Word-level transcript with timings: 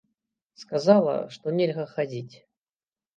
Сказала, 0.61 1.13
што 1.35 1.53
нельга 1.57 1.85
хадзіць. 1.93 2.35